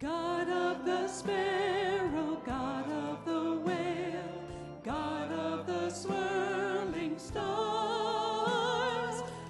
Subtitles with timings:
[0.00, 4.22] God of the sparrow, God of the whale,
[4.84, 7.42] God of the swirling stars.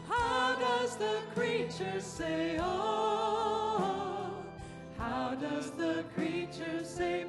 [0.08, 4.32] How does the creature say, Oh?
[4.96, 7.26] How does the creature say,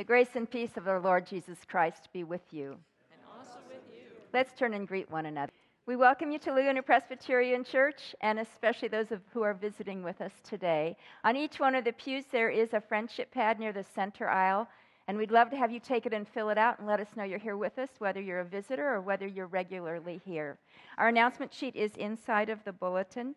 [0.00, 2.78] The grace and peace of our Lord Jesus Christ be with you.
[3.12, 4.06] And also with you.
[4.32, 5.52] Let's turn and greet one another.
[5.84, 10.22] We welcome you to Laguna Presbyterian Church, and especially those of, who are visiting with
[10.22, 10.96] us today.
[11.22, 14.66] On each one of the pews, there is a friendship pad near the center aisle,
[15.06, 17.14] and we'd love to have you take it and fill it out and let us
[17.14, 20.56] know you're here with us, whether you're a visitor or whether you're regularly here.
[20.96, 23.34] Our announcement sheet is inside of the bulletin.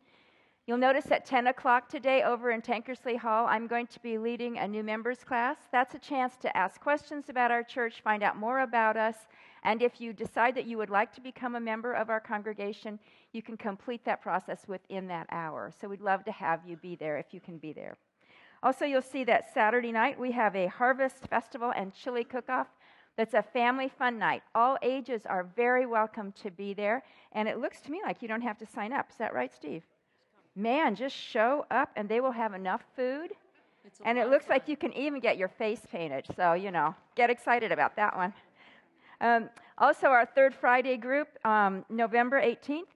[0.66, 4.58] You'll notice at 10 o'clock today over in Tankersley Hall, I'm going to be leading
[4.58, 5.58] a new members class.
[5.74, 9.28] That's a chance to ask questions about our church, find out more about us,
[9.66, 12.98] and if you decide that you would like to become a member of our congregation,
[13.34, 15.70] you can complete that process within that hour.
[15.82, 17.98] So we'd love to have you be there if you can be there.
[18.62, 22.68] Also, you'll see that Saturday night we have a harvest festival and chili cook off.
[23.18, 24.44] That's a family fun night.
[24.56, 27.04] All ages are very welcome to be there,
[27.34, 29.10] and it looks to me like you don't have to sign up.
[29.10, 29.84] Is that right, Steve?
[30.56, 33.32] Man, just show up and they will have enough food.
[34.06, 36.26] And it looks like you can even get your face painted.
[36.36, 38.34] So, you know, get excited about that one.
[39.20, 42.88] Um, also, our third Friday group, um, November 18th,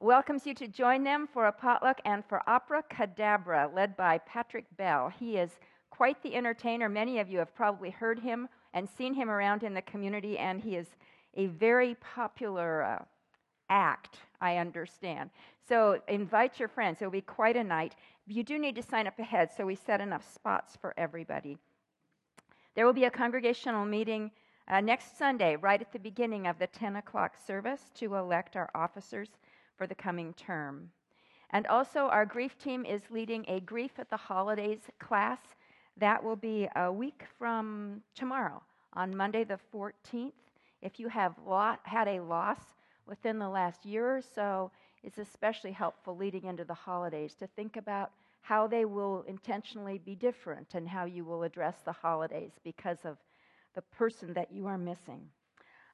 [0.00, 4.64] welcomes you to join them for a potluck and for Opera Cadabra, led by Patrick
[4.76, 5.12] Bell.
[5.18, 5.50] He is
[5.90, 6.88] quite the entertainer.
[6.88, 10.60] Many of you have probably heard him and seen him around in the community, and
[10.60, 10.86] he is
[11.34, 13.04] a very popular uh,
[13.68, 15.30] act, I understand.
[15.70, 17.00] So invite your friends.
[17.00, 17.94] It'll be quite a night.
[18.26, 21.58] You do need to sign up ahead, so we set enough spots for everybody.
[22.74, 24.32] There will be a congregational meeting
[24.66, 28.68] uh, next Sunday, right at the beginning of the 10 o'clock service, to elect our
[28.74, 29.28] officers
[29.78, 30.90] for the coming term.
[31.50, 35.38] And also, our grief team is leading a Grief at the Holidays class.
[35.98, 38.60] That will be a week from tomorrow,
[38.94, 40.32] on Monday the 14th.
[40.82, 42.58] If you have lo- had a loss
[43.06, 44.72] within the last year or so,
[45.02, 48.10] it's especially helpful leading into the holidays to think about
[48.42, 53.16] how they will intentionally be different and how you will address the holidays because of
[53.74, 55.20] the person that you are missing.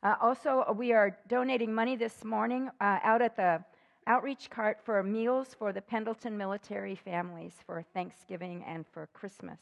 [0.02, 3.62] Uh, also, we are donating money this morning uh, out at the
[4.06, 9.58] outreach cart for meals for the Pendleton military families for Thanksgiving and for Christmas.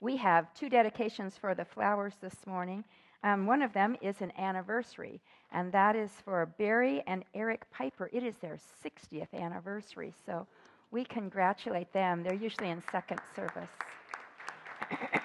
[0.00, 2.84] We have two dedications for the flowers this morning.
[3.24, 5.20] Um, one of them is an anniversary,
[5.52, 8.08] and that is for Barry and Eric Piper.
[8.12, 10.46] It is their 60th anniversary, so
[10.90, 12.22] we congratulate them.
[12.22, 13.68] They're usually in second service.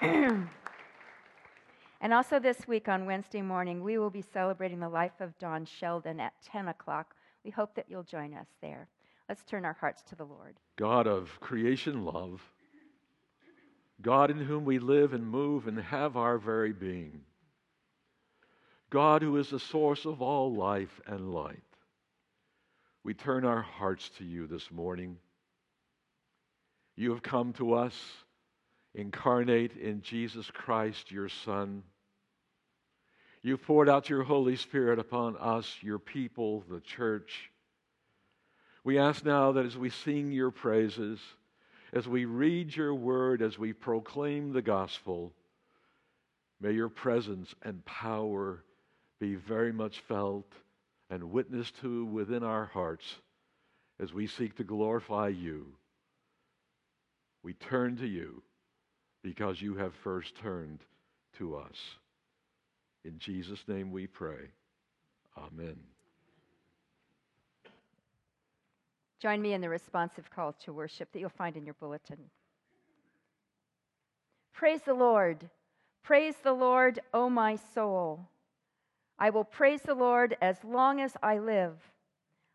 [0.00, 0.48] and
[2.12, 6.18] also this week on Wednesday morning, we will be celebrating the life of Don Sheldon
[6.18, 7.14] at 10 o'clock.
[7.44, 8.88] We hope that you'll join us there.
[9.28, 10.56] Let's turn our hearts to the Lord.
[10.76, 12.42] God of creation love,
[14.02, 17.22] God in whom we live and move and have our very being,
[18.94, 21.58] God who is the source of all life and light.
[23.02, 25.16] We turn our hearts to you this morning.
[26.94, 28.00] You have come to us
[28.94, 31.82] incarnate in Jesus Christ, your Son.
[33.42, 37.50] You've poured out your Holy Spirit upon us, your people, the church.
[38.84, 41.18] We ask now that as we sing your praises,
[41.92, 45.32] as we read your word, as we proclaim the gospel,
[46.60, 48.62] may your presence and power
[49.24, 50.52] be very much felt
[51.08, 53.04] and witnessed to within our hearts
[53.98, 55.66] as we seek to glorify you.
[57.42, 58.42] We turn to you
[59.22, 60.80] because you have first turned
[61.38, 61.76] to us.
[63.02, 64.50] In Jesus' name we pray.
[65.38, 65.76] Amen.
[69.20, 72.18] Join me in the responsive call to worship that you'll find in your bulletin.
[74.52, 75.48] Praise the Lord.
[76.02, 78.28] Praise the Lord, O my soul.
[79.18, 81.76] I will praise the Lord as long as I live.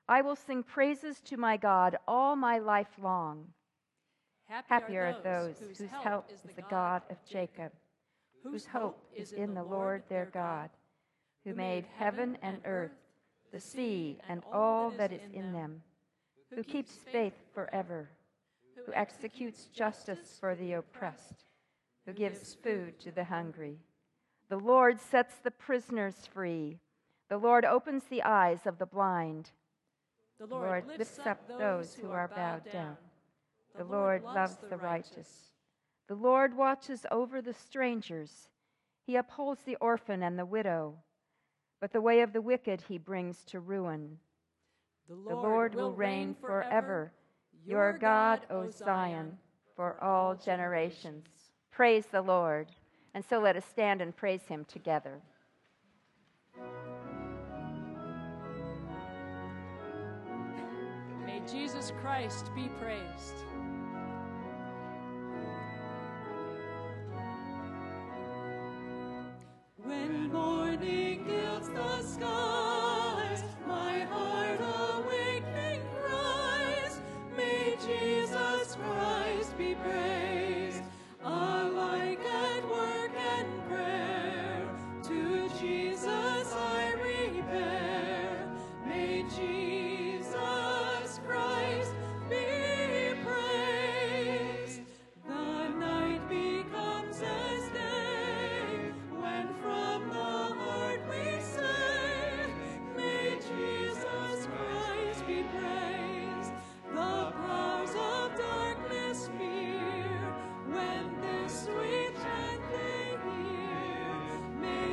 [0.08, 3.46] I will sing praises to my God all my life long.
[4.68, 7.72] Happy are those whose help is the God of Jacob,
[8.44, 10.72] whose hope is in the Lord their God,
[11.46, 12.98] who made heaven and earth,
[13.52, 15.84] the sea, and all that is in them,
[16.54, 18.10] who keeps faith forever,
[18.76, 21.46] who executes justice for the oppressed,
[22.08, 23.78] who gives food to the hungry.
[24.50, 26.80] The Lord sets the prisoners free.
[27.30, 29.52] The Lord opens the eyes of the blind.
[30.40, 32.98] The Lord lifts up those who are bowed down.
[33.78, 35.52] The Lord loves the righteous.
[36.08, 38.50] The Lord watches over the strangers.
[39.06, 40.96] He upholds the orphan and the widow.
[41.80, 44.18] But the way of the wicked he brings to ruin.
[45.08, 47.12] The Lord will reign forever.
[47.66, 49.38] Your God, O Zion,
[49.76, 51.28] for all generations.
[51.72, 52.68] Praise the Lord.
[53.14, 55.20] And so let us stand and praise him together.
[61.26, 63.46] May Jesus Christ be praised.
[69.84, 72.49] When morning gilds the skies,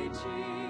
[0.09, 0.66] May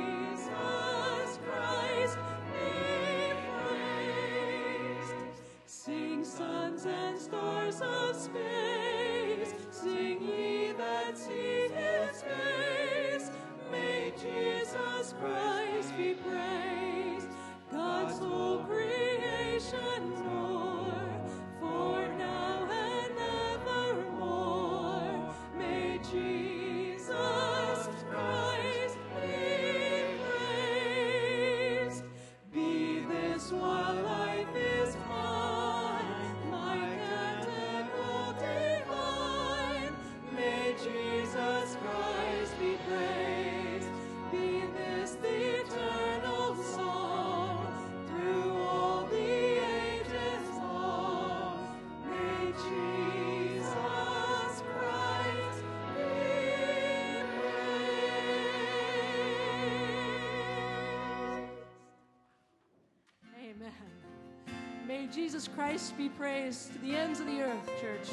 [65.08, 68.10] May Jesus Christ be praised to the ends of the earth, church.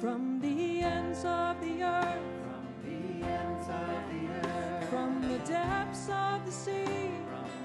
[0.00, 6.08] From the ends of the earth, From the ends of the earth, from the depths
[6.08, 7.10] of the sea,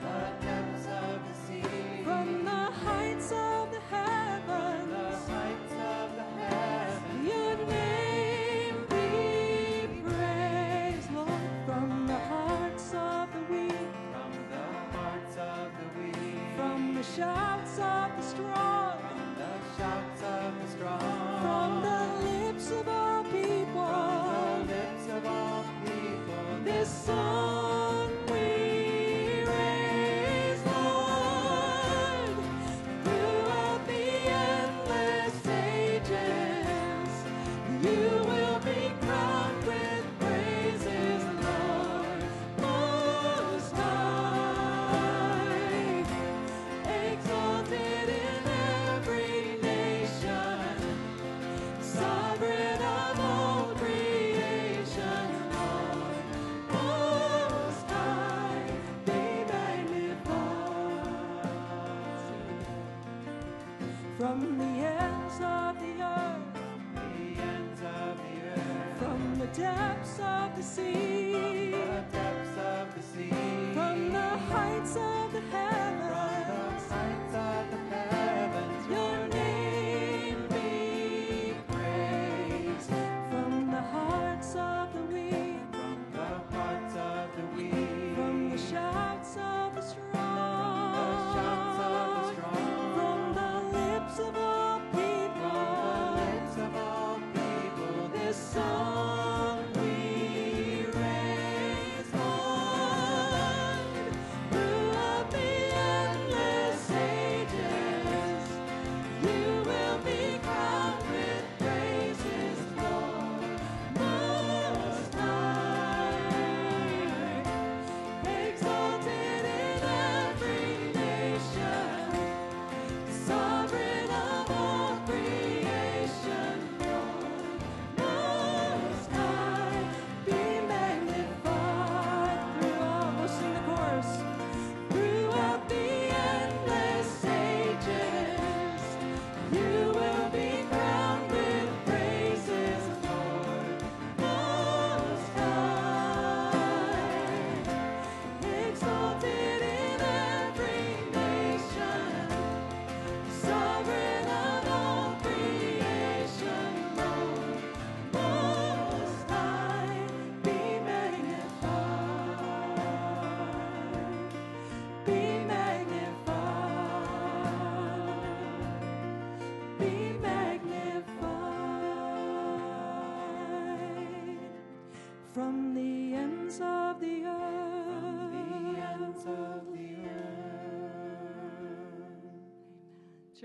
[0.02, 6.24] the depths of the sea, from the heights of the heavens, the heights of the
[6.42, 11.30] heavens, your name be praised, Lord,
[11.66, 13.72] from the hearts of the weak,
[14.12, 17.57] from the hearts of the weak, from the shouts
[27.10, 27.37] all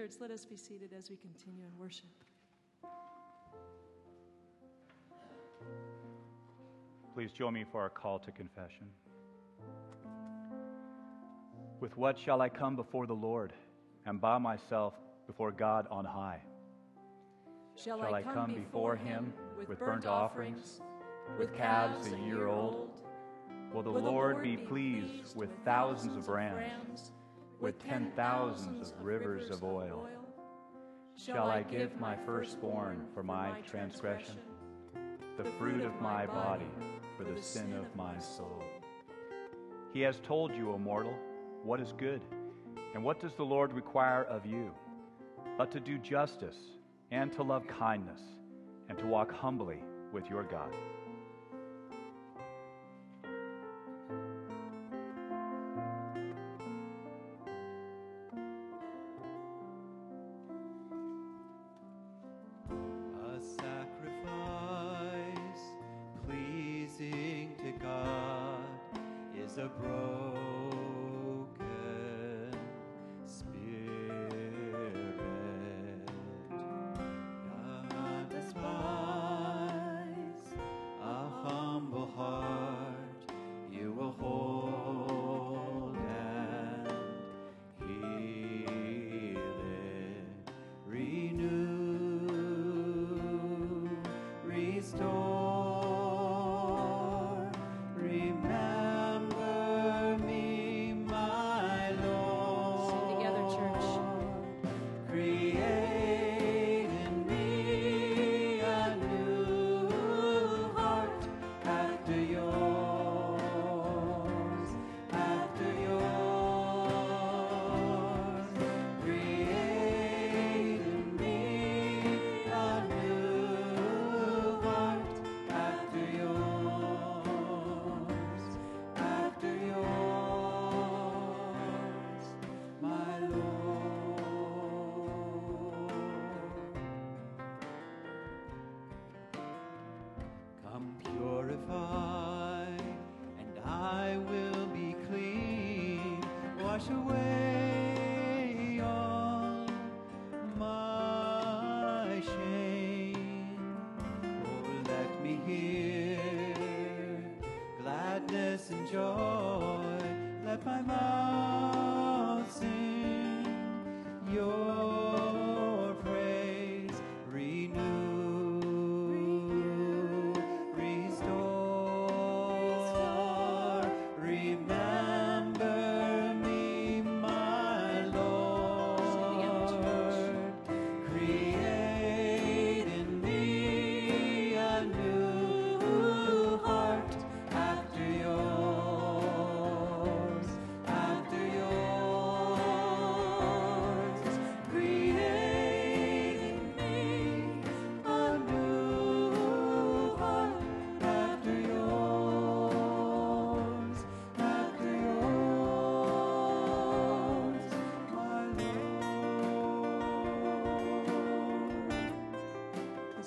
[0.02, 2.08] Church, let us be seated as we continue in worship.
[7.14, 8.88] Please join me for our call to confession.
[11.78, 13.52] With what shall I come before the Lord
[14.04, 14.94] and bow myself
[15.28, 16.40] before God on high?
[17.76, 19.32] Shall, Shall I come before him
[19.68, 20.80] with burnt offerings,
[21.38, 22.90] with calves a year old?
[23.72, 27.12] Will the Lord be pleased with thousands of rams,
[27.62, 30.08] with ten thousands of rivers of oil?
[31.16, 34.38] Shall I give my firstborn for my transgression,
[35.38, 36.66] the fruit of my body
[37.16, 38.64] for the sin of my soul?
[39.92, 41.14] He has told you, O mortal,
[41.62, 42.20] what is good,
[42.94, 44.72] and what does the Lord require of you?
[45.56, 46.56] But to do justice,
[47.12, 48.20] and to love kindness,
[48.88, 50.74] and to walk humbly with your God.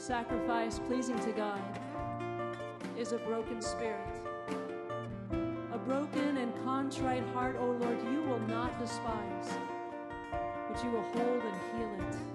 [0.05, 1.59] Sacrifice pleasing to God
[2.95, 4.05] is a broken spirit.
[5.73, 9.49] A broken and contrite heart, O Lord, you will not despise,
[10.69, 12.34] but you will hold and heal it.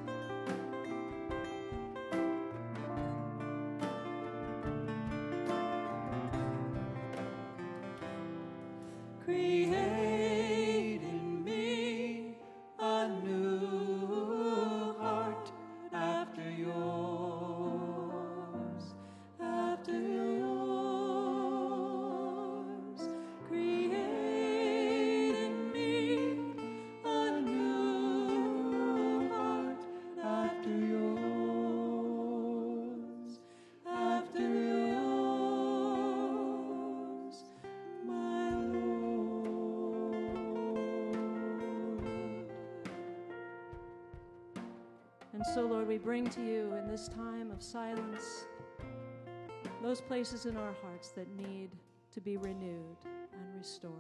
[47.71, 48.47] Silence
[49.83, 51.71] those places in our hearts that need
[52.13, 53.95] to be renewed and restored.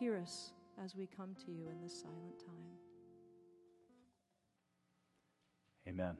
[0.00, 0.52] Hear us
[0.82, 2.72] as we come to you in this silent time.
[5.86, 6.16] Amen.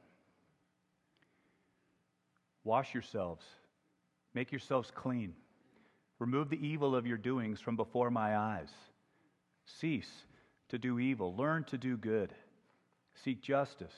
[2.63, 3.43] Wash yourselves,
[4.33, 5.33] make yourselves clean.
[6.19, 8.69] Remove the evil of your doings from before my eyes.
[9.65, 10.25] Cease
[10.69, 12.33] to do evil, learn to do good.
[13.15, 13.93] Seek justice,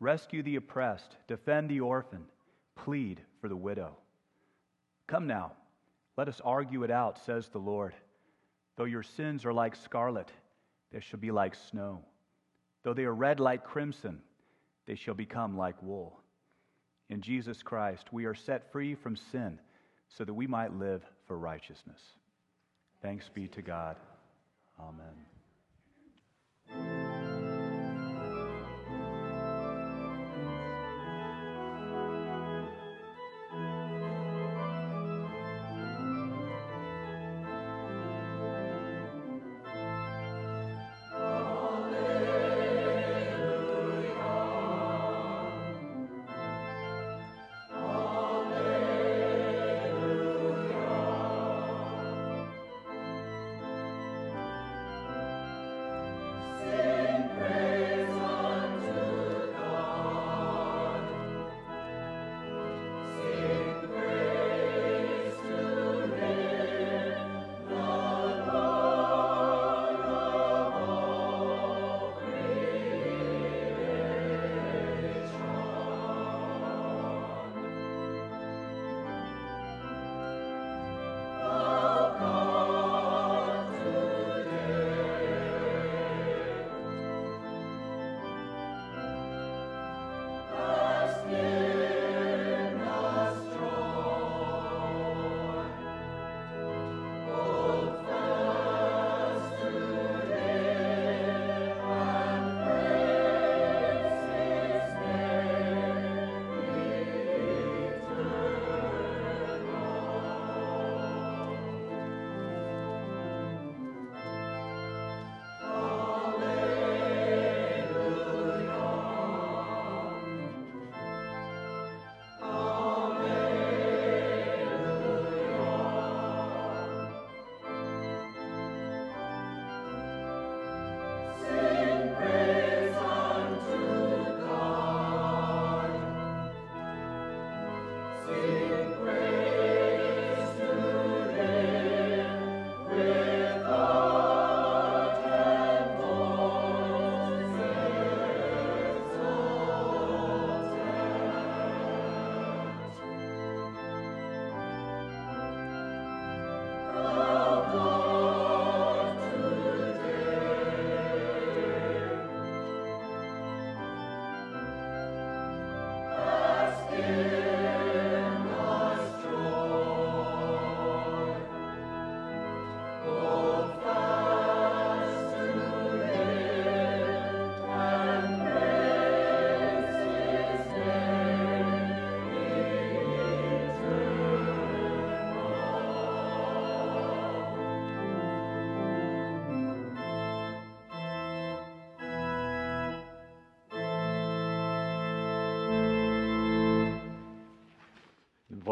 [0.00, 2.24] rescue the oppressed, defend the orphan,
[2.74, 3.96] plead for the widow.
[5.06, 5.52] Come now,
[6.16, 7.94] let us argue it out, says the Lord.
[8.76, 10.30] Though your sins are like scarlet,
[10.92, 12.00] they shall be like snow.
[12.82, 14.20] Though they are red like crimson,
[14.86, 16.20] they shall become like wool.
[17.08, 19.58] In Jesus Christ, we are set free from sin
[20.08, 22.00] so that we might live for righteousness.
[23.02, 23.96] Thanks be to God.
[24.80, 25.35] Amen.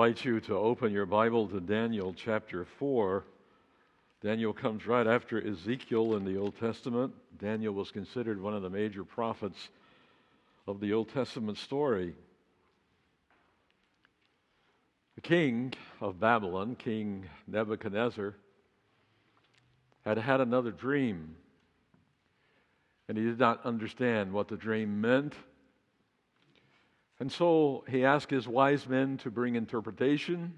[0.04, 3.24] Invite you to open your Bible to Daniel chapter 4.
[4.22, 7.14] Daniel comes right after Ezekiel in the Old Testament.
[7.38, 9.70] Daniel was considered one of the major prophets
[10.66, 12.12] of the Old Testament story.
[15.14, 18.34] The king of Babylon, King Nebuchadnezzar,
[20.04, 21.34] had had another dream,
[23.08, 25.32] and he did not understand what the dream meant.
[27.20, 30.54] And so he asked his wise men to bring interpretation.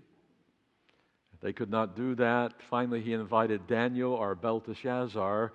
[1.40, 2.62] They could not do that.
[2.62, 5.52] Finally, he invited Daniel or Belteshazzar.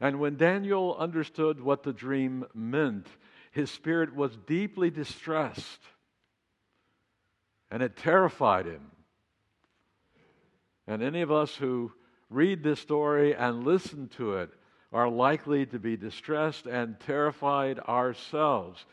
[0.00, 3.08] And when Daniel understood what the dream meant,
[3.50, 5.80] his spirit was deeply distressed
[7.70, 8.90] and it terrified him.
[10.86, 11.92] And any of us who
[12.30, 14.50] read this story and listen to it
[14.92, 18.84] are likely to be distressed and terrified ourselves.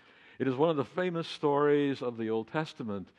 [0.42, 3.10] It is one of the famous stories of the Old Testament,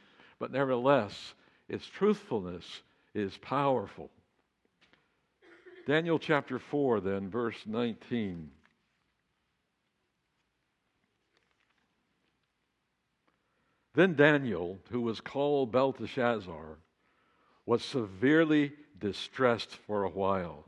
[0.41, 1.35] but nevertheless,
[1.69, 2.83] its truthfulness
[3.15, 4.11] is powerful.
[5.87, 8.51] Daniel chapter 4, then, verse 19.
[13.95, 16.79] Then Daniel, who was called Belteshazzar,
[17.65, 20.65] was severely distressed for a while.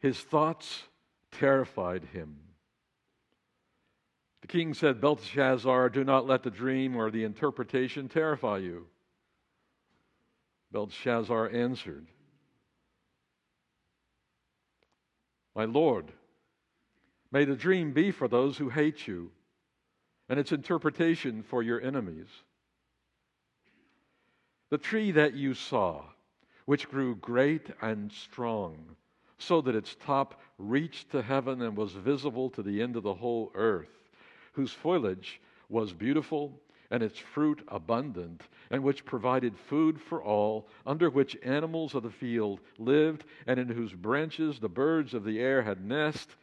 [0.00, 0.82] His thoughts
[1.30, 2.40] terrified him.
[4.44, 8.86] The king said, Belteshazzar, do not let the dream or the interpretation terrify you.
[10.70, 12.08] Belteshazzar answered,
[15.56, 16.12] My Lord,
[17.32, 19.30] may the dream be for those who hate you
[20.28, 22.28] and its interpretation for your enemies.
[24.68, 26.04] The tree that you saw,
[26.66, 28.94] which grew great and strong,
[29.38, 33.14] so that its top reached to heaven and was visible to the end of the
[33.14, 33.88] whole earth,
[34.54, 41.08] whose foliage was beautiful and its fruit abundant, and which provided food for all, under
[41.10, 45.62] which animals of the field lived, and in whose branches the birds of the air
[45.62, 46.36] had nest.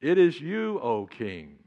[0.00, 1.58] It is you, O king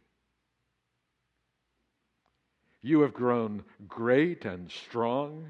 [2.87, 5.45] you have grown great and strong.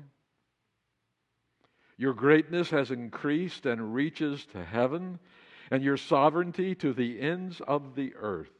[1.97, 5.19] Your greatness has increased and reaches to heaven,
[5.69, 8.51] and your sovereignty to the ends of the earth.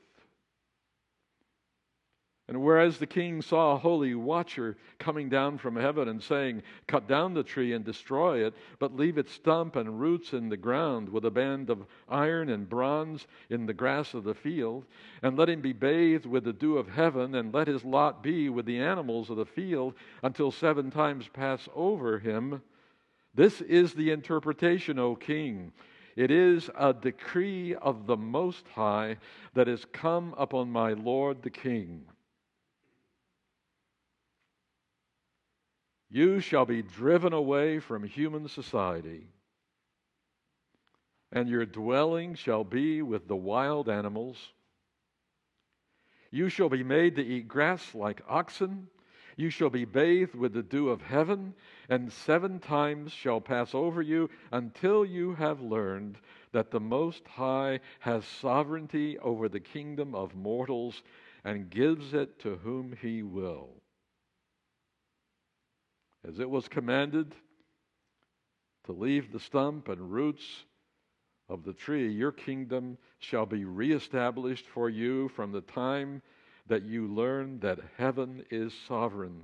[2.50, 7.06] And whereas the king saw a holy watcher coming down from heaven and saying, Cut
[7.06, 11.10] down the tree and destroy it, but leave its stump and roots in the ground
[11.10, 14.86] with a band of iron and bronze in the grass of the field,
[15.22, 18.48] and let him be bathed with the dew of heaven, and let his lot be
[18.48, 22.62] with the animals of the field until seven times pass over him.
[23.36, 25.74] This is the interpretation, O king.
[26.16, 29.18] It is a decree of the Most High
[29.54, 32.06] that has come upon my Lord the King
[36.10, 39.28] You shall be driven away from human society,
[41.34, 44.54] and your dwelling shall be with the wild animals.
[46.32, 48.88] You shall be made to eat grass like oxen.
[49.36, 51.54] You shall be bathed with the dew of heaven,
[51.90, 56.20] and seven times shall pass over you until you have learned
[56.54, 61.04] that the Most High has sovereignty over the kingdom of mortals
[61.44, 63.82] and gives it to whom he will
[66.26, 67.34] as it was commanded
[68.86, 70.66] to leave the stump and roots
[71.50, 76.22] of the tree, your kingdom shall be reestablished for you from the time
[76.68, 79.42] that you learn that heaven is sovereign.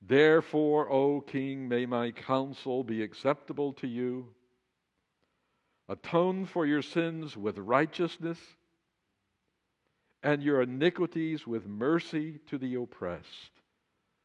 [0.00, 4.28] Therefore, O king, may my counsel be acceptable to you.
[5.88, 8.38] Atone for your sins with righteousness,
[10.22, 13.61] and your iniquities with mercy to the oppressed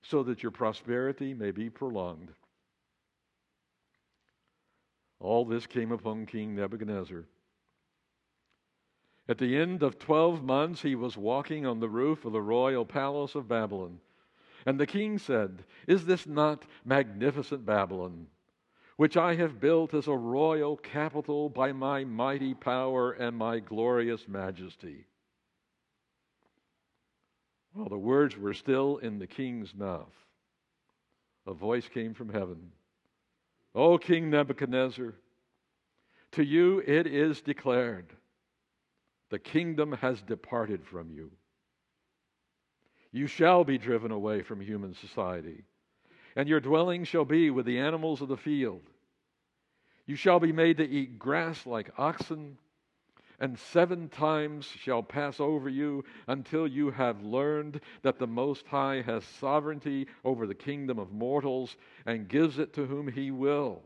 [0.01, 2.29] so that your prosperity may be prolonged.
[5.19, 7.25] All this came upon King Nebuchadnezzar.
[9.29, 12.85] At the end of twelve months, he was walking on the roof of the royal
[12.85, 13.99] palace of Babylon.
[14.65, 18.27] And the king said, Is this not magnificent Babylon,
[18.95, 24.27] which I have built as a royal capital by my mighty power and my glorious
[24.27, 25.05] majesty?
[27.77, 30.11] While the words were still in the king's mouth,
[31.45, 32.71] a voice came from heaven
[33.75, 35.13] O King Nebuchadnezzar,
[36.31, 38.07] to you it is declared,
[39.29, 41.29] the kingdom has departed from you.
[43.11, 45.63] You shall be driven away from human society,
[46.35, 48.89] and your dwelling shall be with the animals of the field.
[50.07, 52.57] You shall be made to eat grass like oxen
[53.39, 59.01] and seven times shall pass over you until you have learned that the Most High
[59.01, 63.83] has sovereignty over the kingdom of mortals and gives it to whom he will.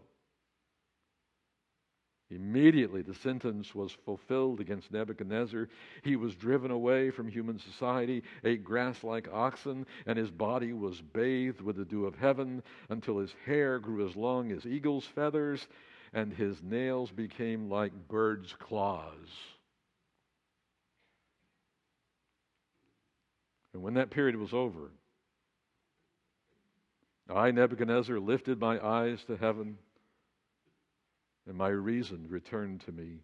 [2.31, 5.67] Immediately, the sentence was fulfilled against Nebuchadnezzar.
[6.01, 11.01] He was driven away from human society, ate grass like oxen, and his body was
[11.01, 15.67] bathed with the dew of heaven until his hair grew as long as eagle's feathers,
[16.13, 19.30] and his nails became like birds' claws.
[23.74, 24.91] And when that period was over,
[27.30, 29.78] I, Nebuchadnezzar, lifted my eyes to heaven
[31.47, 33.19] and my reason returned to me.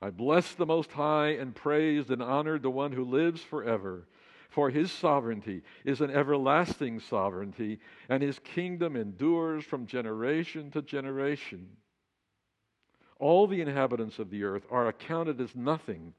[0.00, 4.06] I blessed the Most High and praised and honored the one who lives forever.
[4.48, 11.76] For his sovereignty is an everlasting sovereignty, and his kingdom endures from generation to generation.
[13.18, 16.14] All the inhabitants of the earth are accounted as nothing,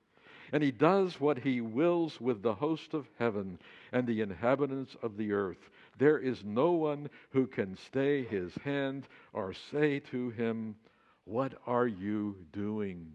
[0.52, 3.60] and he does what he wills with the host of heaven
[3.92, 5.70] and the inhabitants of the earth.
[5.98, 10.76] There is no one who can stay his hand or say to him,
[11.26, 13.12] What are you doing?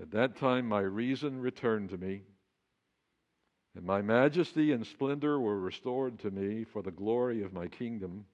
[0.00, 2.22] At that time, my reason returned to me,
[3.74, 8.24] and my majesty and splendor were restored to me for the glory of my kingdom.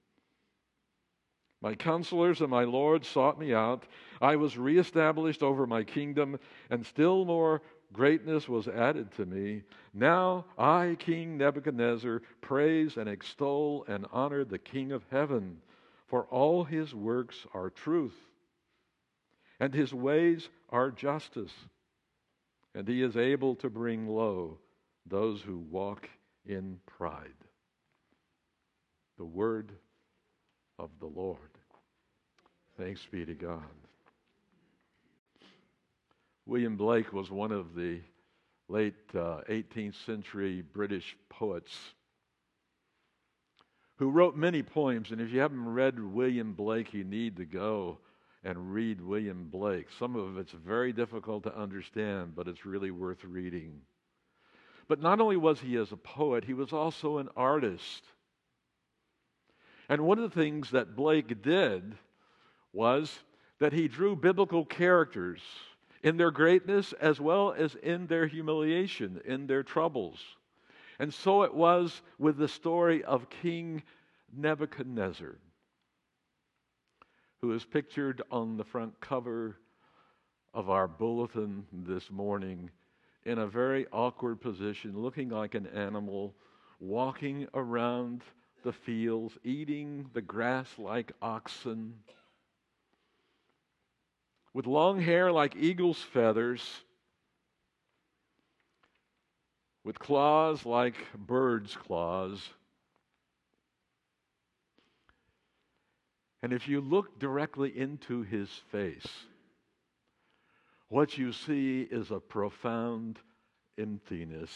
[1.61, 3.85] My counselors and my Lord sought me out.
[4.21, 9.63] I was reestablished over my kingdom, and still more greatness was added to me.
[9.93, 15.57] Now I, King Nebuchadnezzar, praise and extol and honor the King of heaven,
[16.05, 18.26] for all his works are truth,
[19.59, 21.53] and his ways are justice,
[22.75, 24.57] and he is able to bring low
[25.05, 26.09] those who walk
[26.45, 27.31] in pride.
[29.17, 29.71] The word
[30.77, 31.39] of the Lord.
[32.77, 33.63] Thanks be to God.
[36.45, 37.99] William Blake was one of the
[38.69, 41.75] late uh, 18th century British poets
[43.97, 45.11] who wrote many poems.
[45.11, 47.97] And if you haven't read William Blake, you need to go
[48.47, 49.87] and read William Blake.
[49.99, 53.81] Some of it's very difficult to understand, but it's really worth reading.
[54.87, 58.05] But not only was he as a poet, he was also an artist.
[59.89, 61.97] And one of the things that Blake did
[62.71, 63.19] was
[63.59, 65.41] that he drew biblical characters
[66.01, 70.23] in their greatness as well as in their humiliation, in their troubles.
[70.99, 73.83] And so it was with the story of King
[74.33, 75.35] Nebuchadnezzar,
[77.41, 79.57] who is pictured on the front cover
[80.53, 82.69] of our bulletin this morning
[83.25, 86.33] in a very awkward position, looking like an animal,
[86.79, 88.23] walking around
[88.63, 91.93] the fields, eating the grass like oxen
[94.57, 96.81] with long hair like eagle's feathers,
[99.83, 102.41] with claws like bird's claws.
[106.41, 109.07] And if you look directly into his face,
[110.89, 113.19] what you see is a profound
[113.77, 114.51] emptiness.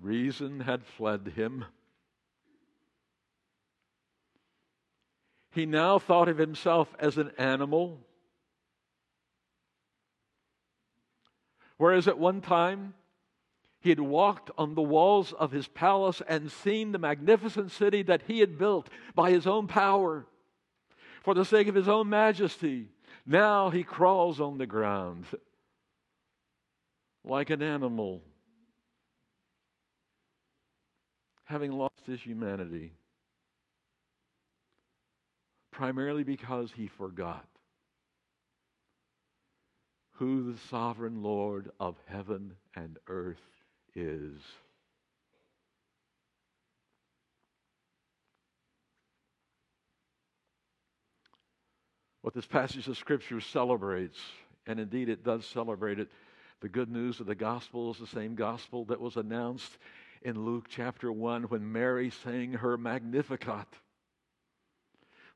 [0.00, 1.64] Reason had fled him.
[5.52, 8.00] He now thought of himself as an animal.
[11.76, 12.94] Whereas at one time,
[13.84, 18.22] he had walked on the walls of his palace and seen the magnificent city that
[18.26, 20.24] he had built by his own power
[21.22, 22.88] for the sake of his own majesty.
[23.26, 25.26] Now he crawls on the ground
[27.24, 28.22] like an animal,
[31.44, 32.94] having lost his humanity
[35.70, 37.44] primarily because he forgot
[40.12, 43.36] who the sovereign Lord of heaven and earth
[43.94, 44.40] is.
[52.22, 54.18] What this passage of Scripture celebrates,
[54.66, 56.08] and indeed it does celebrate it,
[56.60, 59.76] the good news of the gospel is the same gospel that was announced
[60.22, 63.68] in Luke chapter 1 when Mary sang her Magnificat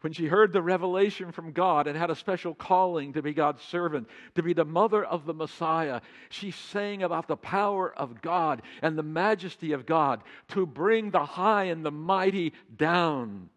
[0.01, 3.63] when she heard the revelation from God and had a special calling to be God's
[3.63, 8.63] servant, to be the mother of the Messiah, she sang about the power of God
[8.81, 13.51] and the majesty of God to bring the high and the mighty down,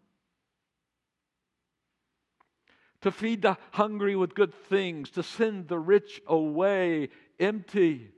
[3.02, 8.10] to feed the hungry with good things, to send the rich away empty.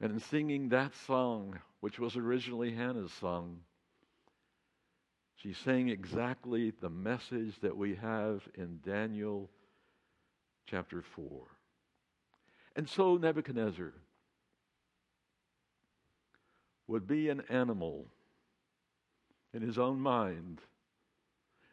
[0.00, 3.60] And in singing that song, which was originally Hannah's song,
[5.44, 9.50] She's saying exactly the message that we have in Daniel
[10.66, 11.42] chapter 4.
[12.76, 13.92] And so Nebuchadnezzar
[16.86, 18.06] would be an animal
[19.52, 20.62] in his own mind,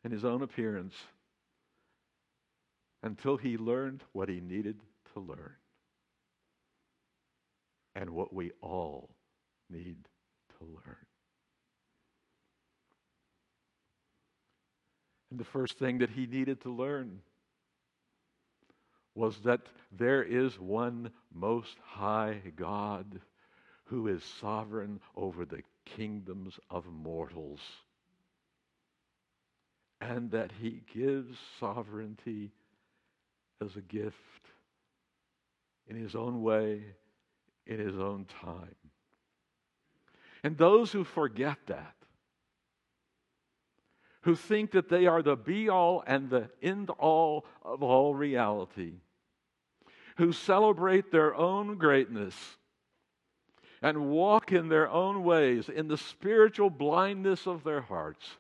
[0.03, 0.95] in his own appearance,
[3.01, 4.81] until he learned what he needed
[5.13, 5.55] to learn
[7.95, 9.12] and what we all
[9.69, 10.10] need
[10.60, 11.05] to learn.
[15.32, 17.22] And the first thing that he needed to learn
[19.15, 23.22] was that there is one most high God
[23.86, 27.60] who is sovereign over the kingdoms of mortals,
[30.00, 32.52] and that he gives sovereignty
[33.62, 34.15] as a gift
[35.88, 36.84] in his own way,
[37.67, 38.76] in his own time.
[40.44, 41.96] And those who forget that,
[44.23, 48.93] who think that they are the be all and the end all of all reality,
[50.17, 52.36] who celebrate their own greatness
[53.81, 58.38] and walk in their own ways in the spiritual blindness of their hearts,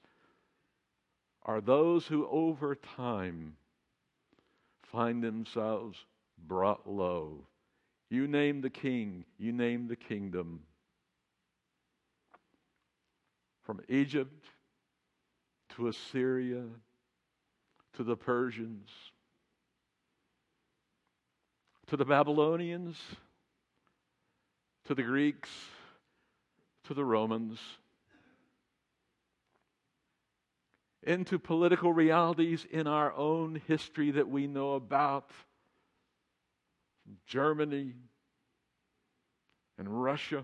[1.43, 3.55] are those who over time
[4.83, 5.97] find themselves
[6.47, 7.47] brought low.
[8.09, 10.61] You name the king, you name the kingdom.
[13.63, 14.45] From Egypt
[15.75, 16.63] to Assyria
[17.93, 18.89] to the Persians
[21.87, 22.97] to the Babylonians
[24.85, 25.49] to the Greeks
[26.85, 27.59] to the Romans
[31.03, 35.31] into political realities in our own history that we know about
[37.25, 37.93] Germany
[39.77, 40.43] and Russia.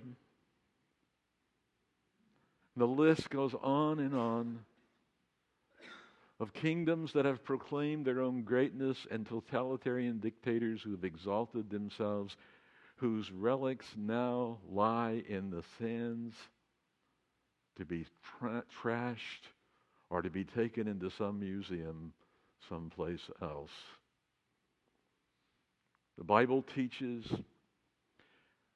[2.76, 4.60] The list goes on and on
[6.40, 12.38] of kingdoms that have proclaimed their own greatness and totalitarian dictators who have exalted themselves,
[12.98, 16.36] whose relics now lie in the sands
[17.78, 18.06] to be
[18.40, 19.50] tra- trashed
[20.10, 22.14] or to be taken into some museum
[22.70, 23.72] someplace else.
[26.18, 27.26] The Bible teaches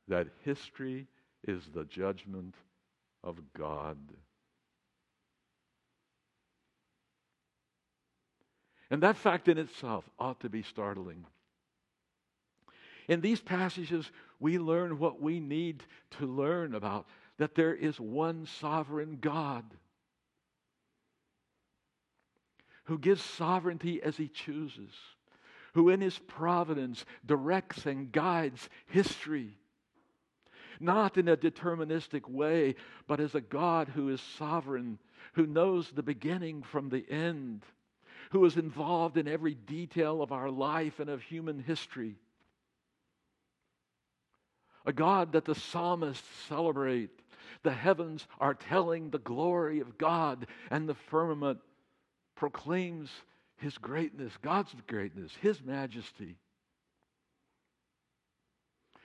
[0.08, 1.08] that history
[1.48, 2.56] is the judgment
[3.24, 3.98] of God.
[8.92, 11.26] And that fact in itself ought to be startling.
[13.08, 15.84] In these passages, we learn what we need
[16.20, 19.64] to learn about that there is one sovereign God
[22.84, 24.94] who gives sovereignty as he chooses,
[25.74, 29.58] who in his providence directs and guides history.
[30.82, 32.76] Not in a deterministic way,
[33.08, 35.00] but as a God who is sovereign,
[35.34, 37.64] who knows the beginning from the end,
[38.32, 42.16] who is involved in every detail of our life and of human history.
[44.86, 47.10] A God that the psalmists celebrate.
[47.64, 51.60] The heavens are telling the glory of God, and the firmament
[52.36, 53.10] proclaims
[53.58, 56.38] his greatness, God's greatness, his majesty.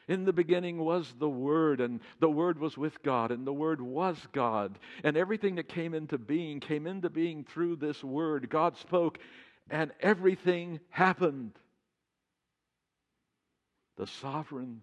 [0.09, 3.81] In the beginning was the Word, and the Word was with God, and the Word
[3.81, 4.79] was God.
[5.03, 8.49] And everything that came into being came into being through this Word.
[8.49, 9.19] God spoke,
[9.69, 11.53] and everything happened.
[13.97, 14.83] The sovereign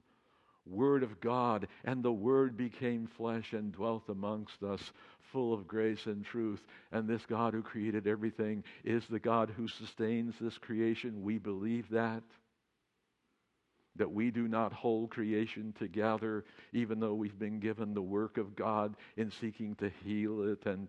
[0.65, 4.91] Word of God, and the Word became flesh and dwelt amongst us,
[5.31, 6.65] full of grace and truth.
[6.91, 11.23] And this God who created everything is the God who sustains this creation.
[11.23, 12.23] We believe that
[13.95, 18.55] that we do not hold creation together, even though we've been given the work of
[18.55, 20.87] God in seeking to heal it and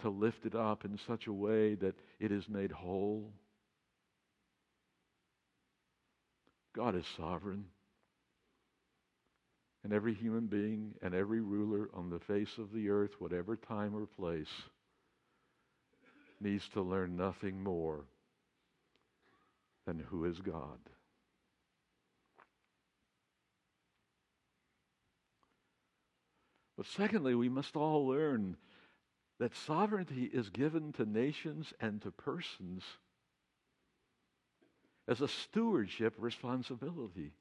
[0.00, 3.32] to lift it up in such a way that it is made whole.
[6.74, 7.66] God is sovereign.
[9.84, 13.94] And every human being and every ruler on the face of the earth, whatever time
[13.96, 14.52] or place,
[16.40, 18.04] needs to learn nothing more
[19.86, 20.78] than who is God.
[26.82, 28.56] But secondly, we must all learn
[29.38, 32.82] that sovereignty is given to nations and to persons
[35.06, 37.34] as a stewardship responsibility.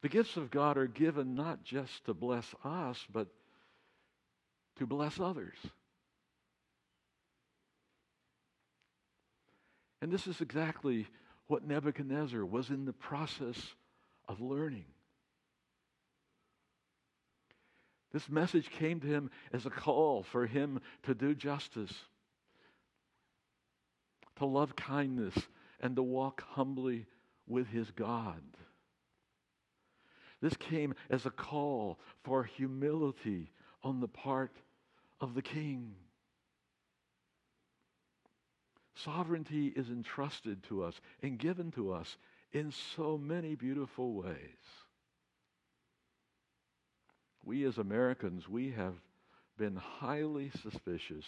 [0.00, 3.28] The gifts of God are given not just to bless us, but
[4.78, 5.58] to bless others.
[10.00, 11.06] And this is exactly
[11.48, 13.58] what Nebuchadnezzar was in the process
[14.26, 14.86] of learning.
[18.12, 21.92] This message came to him as a call for him to do justice,
[24.36, 25.34] to love kindness,
[25.80, 27.06] and to walk humbly
[27.46, 28.42] with his God.
[30.40, 33.52] This came as a call for humility
[33.82, 34.56] on the part
[35.20, 35.94] of the king.
[38.94, 42.16] Sovereignty is entrusted to us and given to us
[42.52, 44.87] in so many beautiful ways.
[47.48, 48.92] We as Americans, we have
[49.56, 51.24] been highly suspicious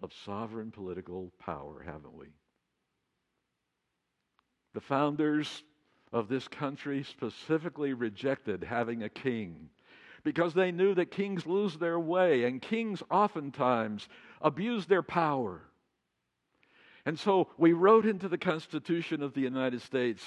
[0.00, 2.26] of sovereign political power, haven't we?
[4.74, 5.64] The founders
[6.12, 9.70] of this country specifically rejected having a king
[10.22, 14.08] because they knew that kings lose their way and kings oftentimes
[14.40, 15.62] abuse their power.
[17.04, 20.22] And so we wrote into the Constitution of the United States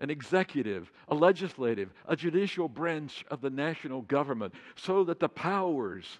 [0.00, 6.18] an executive, a legislative, a judicial branch of the national government so that the powers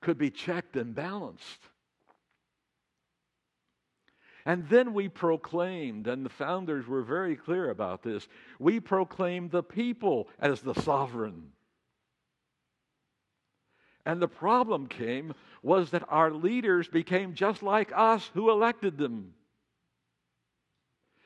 [0.00, 1.60] could be checked and balanced.
[4.46, 9.62] And then we proclaimed, and the founders were very clear about this, we proclaimed the
[9.62, 11.50] people as the sovereign.
[14.04, 19.32] And the problem came was that our leaders became just like us who elected them.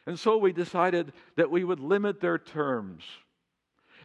[0.08, 3.04] And so we decided that we would limit their terms.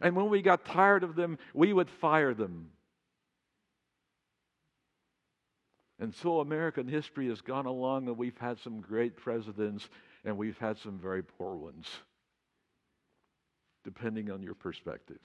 [0.02, 2.72] And when we got tired of them, we would fire them.
[6.02, 9.88] And so American history has gone along, and we've had some great presidents,
[10.26, 11.88] and we've had some very poor ones,
[13.86, 15.22] depending on your perspective.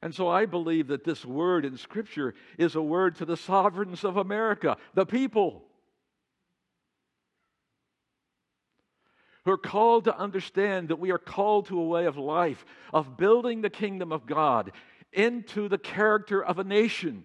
[0.00, 4.04] And so I believe that this word in Scripture is a word to the sovereigns
[4.04, 5.64] of America, the people.
[9.48, 13.16] who are called to understand that we are called to a way of life, of
[13.16, 14.72] building the kingdom of God
[15.10, 17.24] into the character of a nation.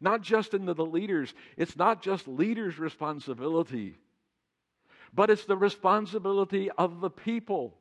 [0.00, 3.98] Not just into the leaders, it's not just leaders' responsibility,
[5.12, 7.76] but it's the responsibility of the people.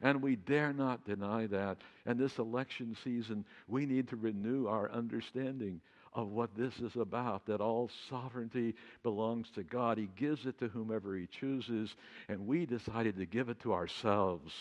[0.00, 1.78] And we dare not deny that.
[2.06, 5.80] And this election season, we need to renew our understanding
[6.12, 9.98] of what this is about that all sovereignty belongs to God.
[9.98, 11.94] He gives it to whomever He chooses,
[12.28, 14.52] and we decided to give it to ourselves.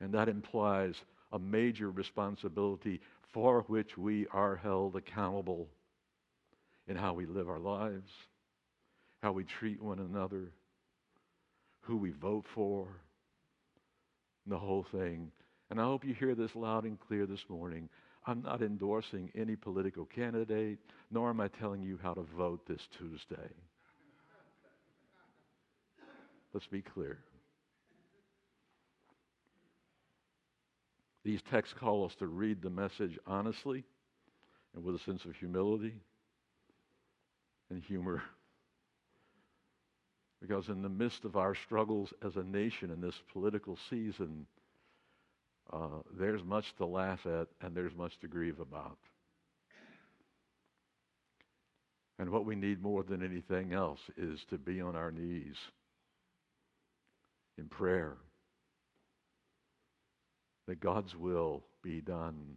[0.00, 0.96] And that implies
[1.32, 3.00] a major responsibility
[3.32, 5.68] for which we are held accountable
[6.88, 8.10] in how we live our lives,
[9.22, 10.50] how we treat one another,
[11.82, 12.88] who we vote for,
[14.44, 15.30] and the whole thing.
[15.70, 17.88] And I hope you hear this loud and clear this morning.
[18.26, 20.78] I'm not endorsing any political candidate,
[21.10, 23.50] nor am I telling you how to vote this Tuesday.
[26.52, 27.18] Let's be clear.
[31.24, 33.84] These texts call us to read the message honestly
[34.74, 35.94] and with a sense of humility
[37.70, 38.22] and humor.
[40.42, 44.44] Because in the midst of our struggles as a nation in this political season,
[45.72, 48.98] uh, there's much to laugh at and there's much to grieve about.
[52.18, 55.56] And what we need more than anything else is to be on our knees
[57.56, 58.16] in prayer
[60.66, 62.56] that God's will be done.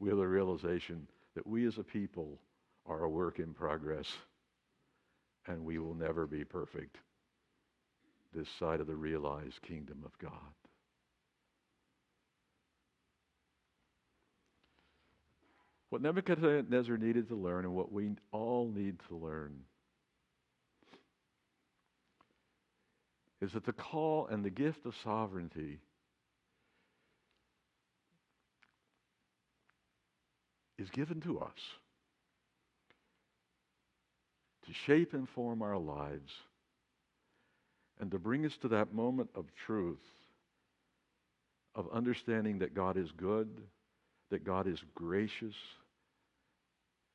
[0.00, 1.06] We have the realization
[1.36, 2.40] that we as a people
[2.86, 4.06] are a work in progress
[5.46, 6.96] and we will never be perfect
[8.34, 10.30] this side of the realized kingdom of God.
[15.90, 19.60] What Nebuchadnezzar needed to learn and what we all need to learn
[23.40, 25.78] is that the call and the gift of sovereignty
[30.78, 31.52] is given to us
[34.66, 36.32] to shape and form our lives
[38.00, 39.98] and to bring us to that moment of truth
[41.74, 43.48] of understanding that God is good,
[44.30, 45.54] that God is gracious,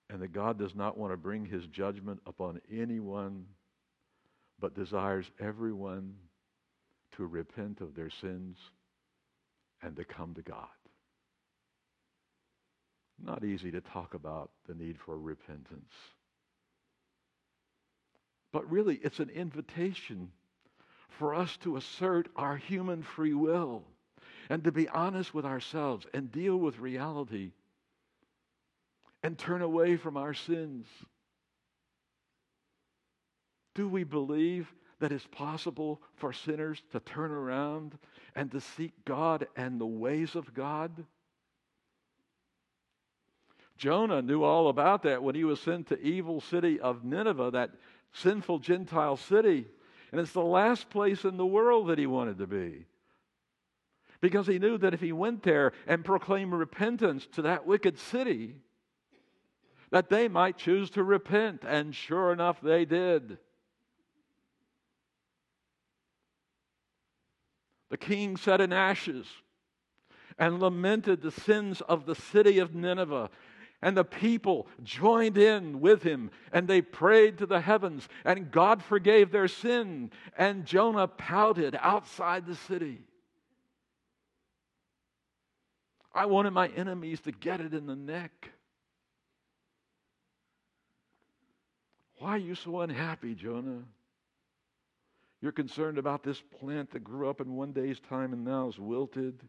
[0.09, 3.45] and that God does not want to bring his judgment upon anyone,
[4.59, 6.15] but desires everyone
[7.15, 8.57] to repent of their sins
[9.81, 10.67] and to come to God.
[13.21, 15.93] Not easy to talk about the need for repentance.
[18.51, 20.31] But really, it's an invitation
[21.09, 23.83] for us to assert our human free will
[24.49, 27.51] and to be honest with ourselves and deal with reality
[29.21, 30.87] and turn away from our sins?
[33.75, 37.97] Do we believe that it's possible for sinners to turn around
[38.35, 41.05] and to seek God and the ways of God?
[43.77, 47.71] Jonah knew all about that when he was sent to evil city of Nineveh, that
[48.13, 49.65] sinful Gentile city.
[50.11, 52.85] And it's the last place in the world that he wanted to be.
[54.21, 58.55] Because he knew that if he went there and proclaimed repentance to that wicked city,
[59.91, 61.63] that they might choose to repent.
[61.65, 63.37] And sure enough, they did.
[67.89, 69.25] The king sat in ashes
[70.37, 73.29] and lamented the sins of the city of Nineveh.
[73.81, 78.83] And the people joined in with him and they prayed to the heavens, and God
[78.83, 80.11] forgave their sin.
[80.37, 82.99] And Jonah pouted outside the city.
[86.13, 88.51] I wanted my enemies to get it in the neck.
[92.17, 93.83] Why are you so unhappy, Jonah?
[95.41, 98.77] You're concerned about this plant that grew up in one day's time and now is
[98.77, 99.39] wilted.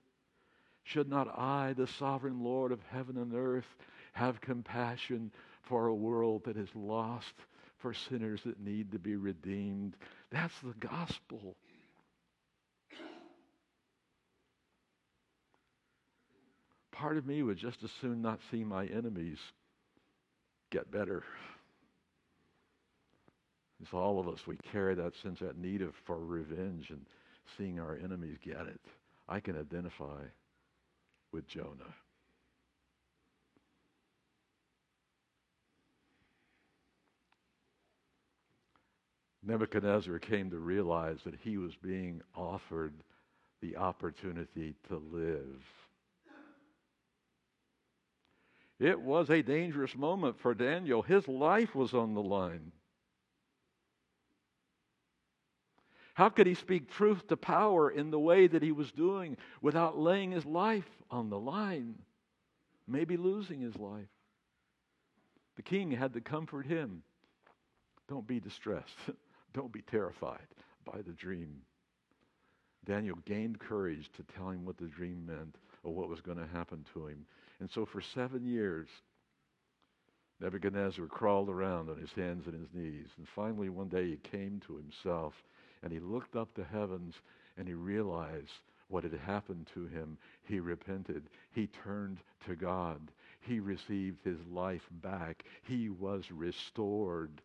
[0.84, 3.76] Should not I, the sovereign Lord of heaven and earth,
[4.12, 5.30] have compassion
[5.62, 7.34] for a world that is lost,
[7.78, 9.96] for sinners that need to be redeemed?
[10.30, 11.56] That's the gospel.
[16.92, 19.38] Part of me would just as soon not see my enemies
[20.70, 21.22] get better.
[23.80, 24.46] It's all of us.
[24.46, 27.06] We carry that sense, that need of for revenge and
[27.56, 28.80] seeing our enemies get it.
[29.28, 30.22] I can identify
[31.32, 31.94] with Jonah.
[39.42, 42.92] Nebuchadnezzar came to realize that he was being offered
[43.62, 45.64] the opportunity to live.
[48.78, 51.02] It was a dangerous moment for Daniel.
[51.02, 52.72] His life was on the line.
[56.20, 59.96] How could he speak truth to power in the way that he was doing without
[59.96, 61.94] laying his life on the line?
[62.86, 64.10] Maybe losing his life.
[65.56, 67.02] The king had to comfort him.
[68.06, 68.98] Don't be distressed.
[69.54, 70.46] Don't be terrified
[70.84, 71.62] by the dream.
[72.84, 76.46] Daniel gained courage to tell him what the dream meant or what was going to
[76.48, 77.24] happen to him.
[77.60, 78.88] And so for seven years,
[80.38, 83.08] Nebuchadnezzar crawled around on his hands and his knees.
[83.16, 85.32] And finally, one day, he came to himself
[85.82, 87.14] and he looked up to heavens
[87.56, 88.52] and he realized
[88.88, 90.18] what had happened to him.
[90.42, 91.28] He repented.
[91.52, 93.00] He turned to God.
[93.40, 95.44] He received his life back.
[95.62, 97.40] He was restored.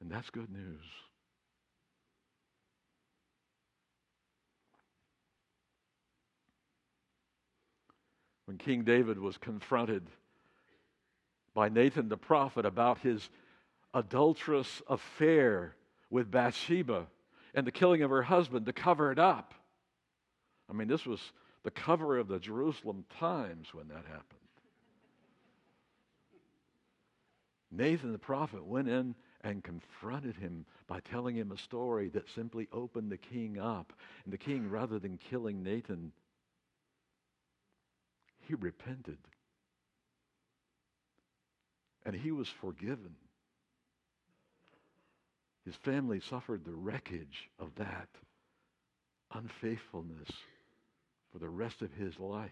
[0.00, 0.84] And that's good news.
[8.46, 10.08] When King David was confronted
[11.54, 13.28] by Nathan the prophet about his
[13.94, 15.74] adulterous affair
[16.10, 17.06] with Bathsheba
[17.54, 19.54] and the killing of her husband to cover it up.
[20.68, 21.20] I mean, this was
[21.62, 24.40] the cover of the Jerusalem Times when that happened.
[27.72, 32.68] Nathan the prophet went in and confronted him by telling him a story that simply
[32.72, 33.92] opened the king up.
[34.24, 36.12] And the king, rather than killing Nathan,
[38.40, 39.18] he repented.
[42.04, 43.14] And he was forgiven.
[45.64, 48.08] His family suffered the wreckage of that
[49.32, 50.30] unfaithfulness
[51.30, 52.50] for the rest of his life.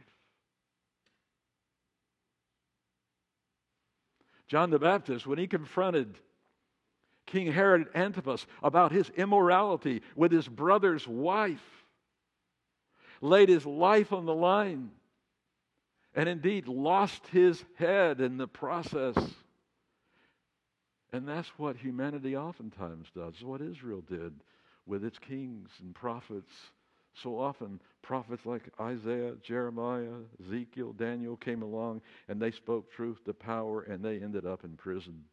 [4.46, 6.18] John the Baptist, when he confronted
[7.26, 11.84] King Herod Antipas about his immorality with his brother's wife,
[13.20, 14.90] laid his life on the line
[16.14, 19.16] and indeed lost his head in the process.
[21.12, 24.34] And that's what humanity oftentimes does, what Israel did
[24.86, 26.52] with its kings and prophets.
[27.22, 33.32] So often, prophets like Isaiah, Jeremiah, Ezekiel, Daniel came along and they spoke truth to
[33.32, 35.24] power and they ended up in prison.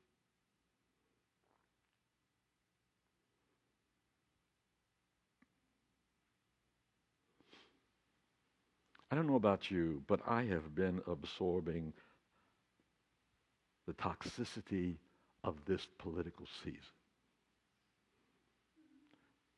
[9.11, 11.93] I don't know about you, but I have been absorbing
[13.87, 14.95] the toxicity
[15.45, 16.79] of this political season.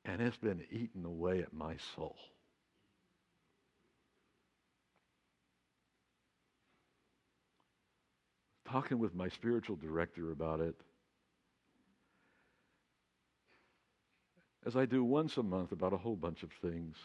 [0.03, 2.15] And it's been eating away at my soul.
[8.69, 10.75] Talking with my spiritual director about it,
[14.65, 16.97] as I do once a month about a whole bunch of things,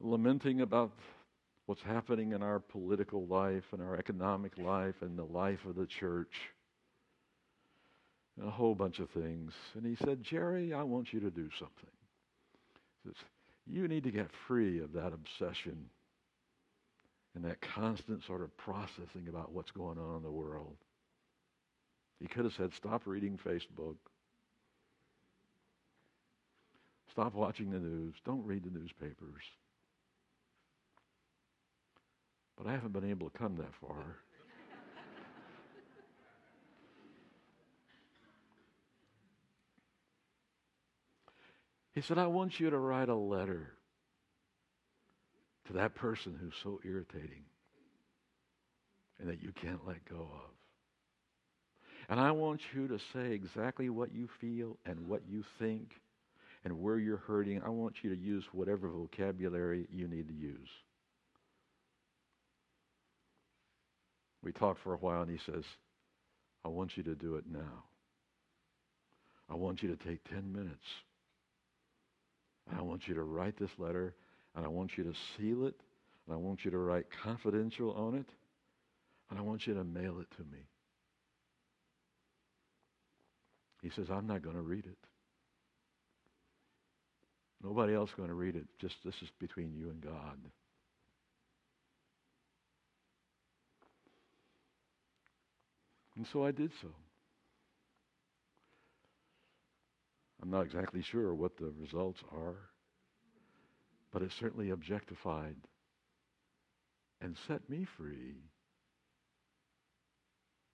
[0.00, 0.92] lamenting about
[1.66, 5.86] what's happening in our political life and our economic life and the life of the
[5.86, 6.32] church
[8.38, 9.52] and a whole bunch of things.
[9.74, 11.90] And he said, Jerry, I want you to do something.
[13.04, 13.14] Says,
[13.66, 15.86] you need to get free of that obsession
[17.34, 20.76] and that constant sort of processing about what's going on in the world.
[22.20, 23.96] He could have said, Stop reading Facebook.
[27.10, 28.14] Stop watching the news.
[28.24, 29.42] Don't read the newspapers.
[32.56, 34.16] But I haven't been able to come that far.
[41.92, 43.72] He said, I want you to write a letter
[45.66, 47.44] to that person who's so irritating
[49.20, 50.50] and that you can't let go of.
[52.08, 55.92] And I want you to say exactly what you feel and what you think
[56.64, 57.62] and where you're hurting.
[57.64, 60.68] I want you to use whatever vocabulary you need to use.
[64.42, 65.62] We talked for a while, and he says,
[66.64, 67.84] I want you to do it now.
[69.48, 70.84] I want you to take 10 minutes.
[72.70, 74.14] And I want you to write this letter,
[74.54, 75.74] and I want you to seal it,
[76.26, 78.28] and I want you to write confidential on it,
[79.30, 80.66] and I want you to mail it to me.
[83.82, 84.98] He says, I'm not going to read it.
[87.62, 88.64] Nobody else going to read it.
[88.80, 90.38] Just this is between you and God.
[96.16, 96.88] And so I did so.
[100.42, 102.56] I'm not exactly sure what the results are,
[104.12, 105.54] but it certainly objectified
[107.20, 108.34] and set me free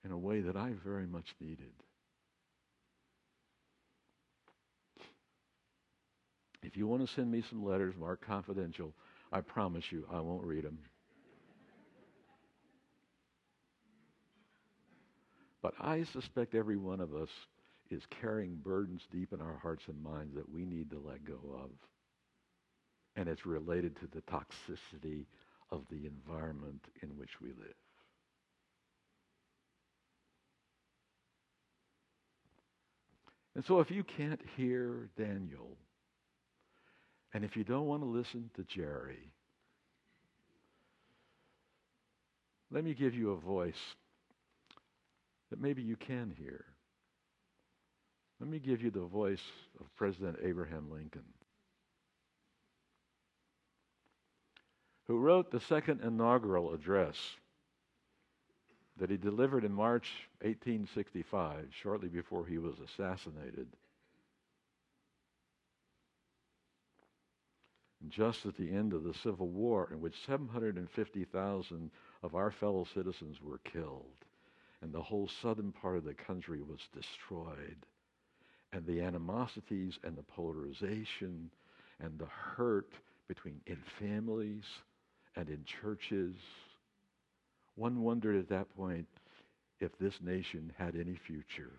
[0.05, 1.73] in a way that I very much needed.
[6.62, 8.95] If you want to send me some letters marked confidential,
[9.31, 10.79] I promise you I won't read them.
[15.61, 17.29] But I suspect every one of us
[17.91, 21.39] is carrying burdens deep in our hearts and minds that we need to let go
[21.55, 21.70] of.
[23.16, 25.24] And it's related to the toxicity
[25.70, 27.74] of the environment in which we live.
[33.55, 35.76] And so if you can't hear Daniel,
[37.34, 39.32] and if you don't want to listen to Jerry,
[42.70, 43.74] let me give you a voice
[45.51, 46.66] that maybe you can hear.
[48.41, 49.43] Let me give you the voice
[49.80, 51.24] of President Abraham Lincoln,
[55.07, 57.16] who wrote the second inaugural address
[58.99, 60.11] that he delivered in March
[60.43, 63.68] 1865, shortly before he was assassinated.
[68.09, 71.91] just at the end of the Civil War, in which 750,000
[72.22, 74.24] of our fellow citizens were killed,
[74.80, 77.76] and the whole southern part of the country was destroyed.
[78.73, 81.51] And the animosities and the polarization
[82.01, 82.93] and the hurt
[83.27, 84.64] between in families
[85.37, 86.35] and in churches.
[87.77, 89.07] One wondered at that point
[89.81, 91.73] if this nation had any future.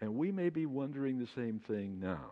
[0.00, 2.30] And we may be wondering the same thing now.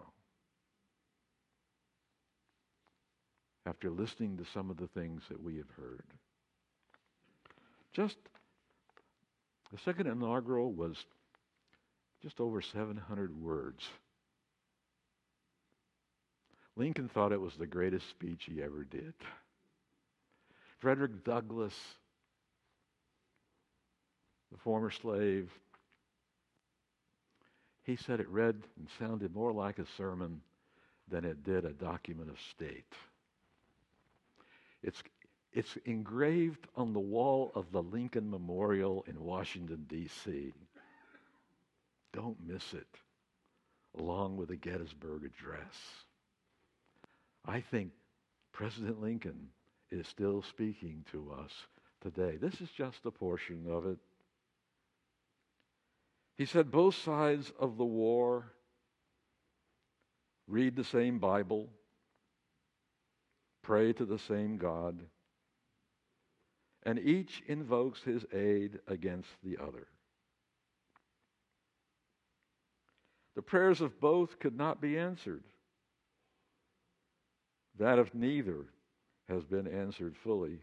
[3.67, 6.05] After listening to some of the things that we have heard.
[7.93, 8.17] Just
[9.71, 10.97] the second inaugural was
[12.23, 13.89] just over 700 words.
[16.77, 19.13] Lincoln thought it was the greatest speech he ever did.
[20.79, 21.75] Frederick Douglass,
[24.51, 25.51] the former slave,
[27.85, 30.41] he said it read and sounded more like a sermon
[31.09, 32.95] than it did a document of state.
[34.83, 35.03] It's,
[35.53, 40.53] it's engraved on the wall of the Lincoln Memorial in Washington, D.C.
[42.13, 42.87] Don't miss it,
[43.99, 45.75] along with the Gettysburg Address.
[47.45, 47.93] I think
[48.53, 49.49] President Lincoln
[49.91, 51.51] is still speaking to us
[52.01, 52.37] today.
[52.37, 53.99] This is just a portion of it.
[56.37, 58.53] He said both sides of the war
[60.49, 61.69] read the same Bible,
[63.63, 65.01] pray to the same God,
[66.83, 69.87] and each invokes his aid against the other.
[73.35, 75.43] The prayers of both could not be answered.
[77.79, 78.67] That of neither
[79.29, 80.59] has been answered fully.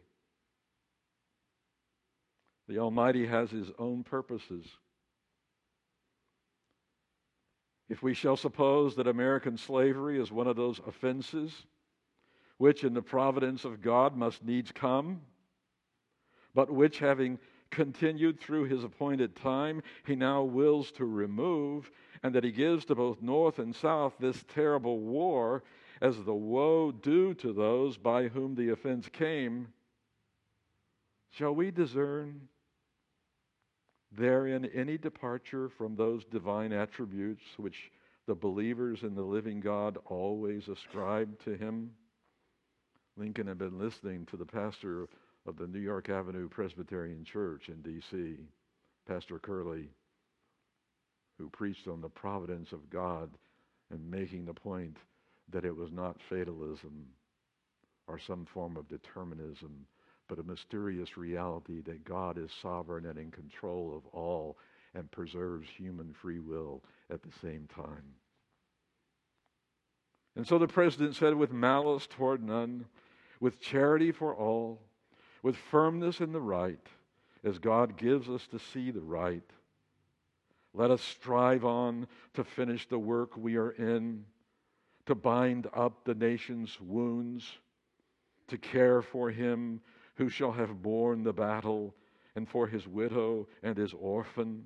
[2.67, 4.65] The Almighty has His own purposes.
[7.89, 11.65] If we shall suppose that American slavery is one of those offenses
[12.57, 15.22] which in the providence of God must needs come,
[16.53, 17.39] but which, having
[17.72, 21.91] continued through his appointed time, he now wills to remove,
[22.24, 25.63] and that he gives to both North and South this terrible war,
[26.01, 29.67] as the woe due to those by whom the offense came,
[31.32, 32.47] shall we discern
[34.11, 37.91] therein any departure from those divine attributes which
[38.26, 41.91] the believers in the living God always ascribe to him?
[43.17, 45.03] Lincoln had been listening to the pastor
[45.50, 48.36] of the New York Avenue Presbyterian Church in D.C.,
[49.08, 49.89] Pastor Gurley,
[51.39, 53.32] who preached on the providence of God
[53.89, 54.97] and making the point
[55.52, 57.08] that it was not fatalism
[58.08, 59.88] or some form of determinism,
[60.28, 64.56] but a mysterious reality that God is sovereign and in control of all
[64.93, 68.04] and preserves human free will at the same time.
[70.36, 72.86] And so the president said, with malice toward none,
[73.39, 74.80] with charity for all,
[75.43, 76.85] with firmness in the right,
[77.43, 79.43] as God gives us to see the right,
[80.73, 84.25] let us strive on to finish the work we are in,
[85.05, 87.51] to bind up the nation's wounds,
[88.47, 89.81] to care for him
[90.15, 91.95] who shall have borne the battle,
[92.35, 94.63] and for his widow and his orphan,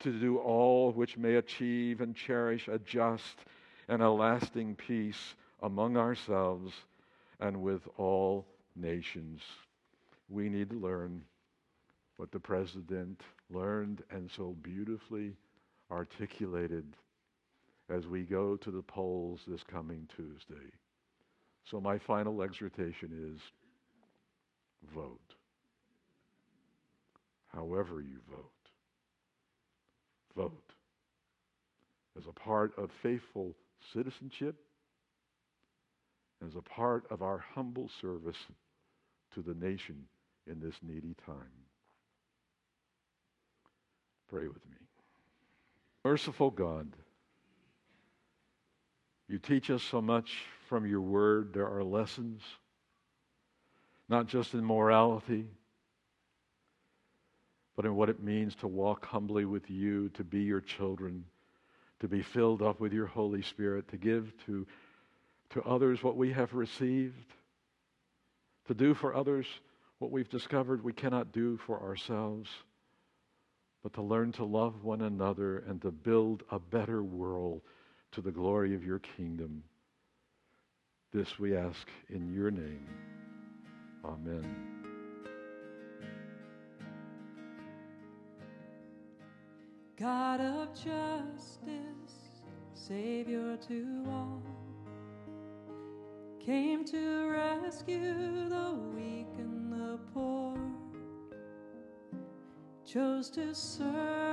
[0.00, 3.44] to do all which may achieve and cherish a just
[3.88, 6.72] and a lasting peace among ourselves
[7.40, 9.42] and with all nations.
[10.28, 11.22] We need to learn
[12.16, 13.20] what the president
[13.50, 15.36] learned and so beautifully
[15.90, 16.84] articulated
[17.88, 20.66] as we go to the polls this coming Tuesday.
[21.70, 23.40] So, my final exhortation is
[24.94, 25.20] vote.
[27.48, 28.50] However, you vote,
[30.36, 30.72] vote
[32.18, 33.54] as a part of faithful
[33.92, 34.56] citizenship,
[36.44, 38.36] as a part of our humble service
[39.34, 40.04] to the nation
[40.50, 41.36] in this needy time.
[44.28, 44.76] Pray with me.
[46.04, 46.88] Merciful God,
[49.28, 51.52] you teach us so much from your word.
[51.52, 52.42] There are lessons,
[54.08, 55.46] not just in morality,
[57.74, 61.24] but in what it means to walk humbly with you, to be your children,
[62.00, 64.66] to be filled up with your Holy Spirit, to give to,
[65.50, 67.32] to others what we have received,
[68.66, 69.46] to do for others
[69.98, 72.50] what we've discovered we cannot do for ourselves
[73.86, 77.60] but to learn to love one another and to build a better world
[78.10, 79.62] to the glory of your kingdom.
[81.12, 82.88] This we ask in your name.
[84.04, 84.44] Amen.
[89.96, 92.32] God of justice,
[92.74, 94.42] Savior to all,
[96.44, 99.55] came to rescue the weak and
[102.86, 104.25] chose to serve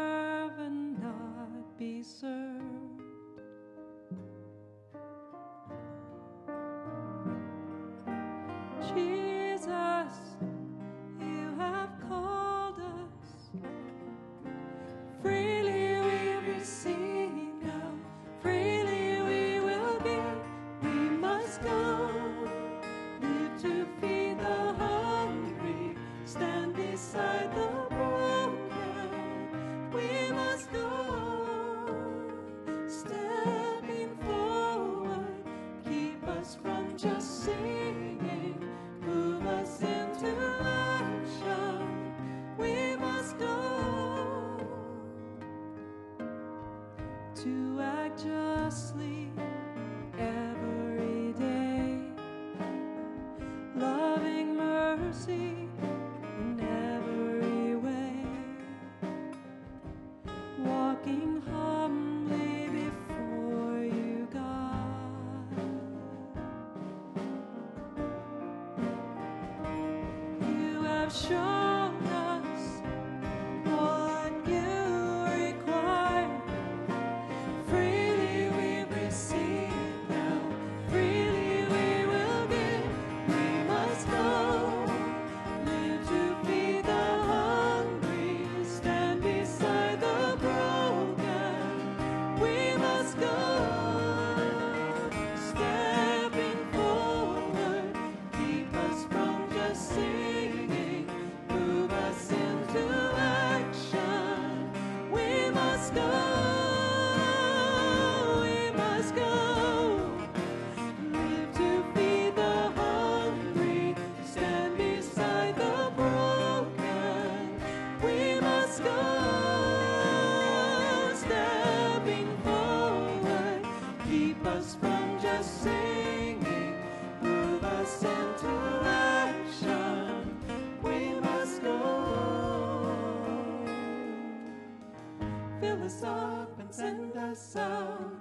[135.74, 138.12] Fill us up and send us out.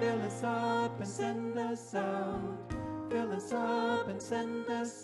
[0.00, 2.74] Fill us up and send us out.
[3.08, 4.99] Fill us up and send us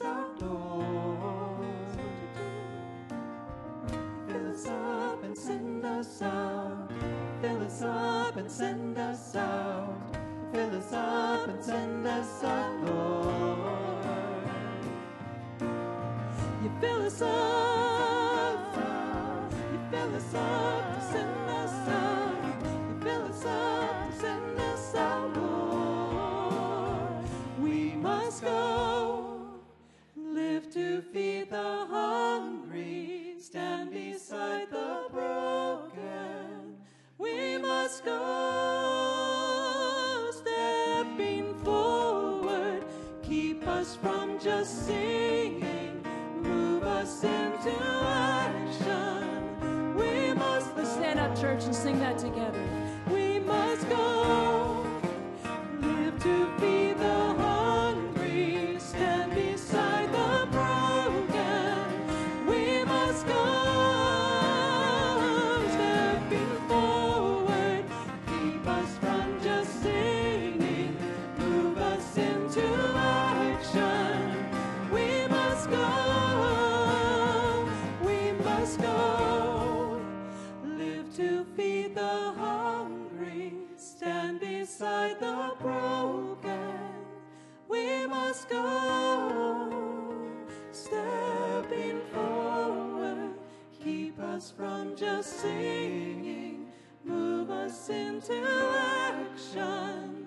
[94.96, 96.68] us just singing,
[97.04, 98.34] move us into
[98.78, 100.26] action.